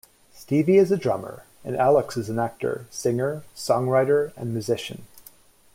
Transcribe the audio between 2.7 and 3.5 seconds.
singer,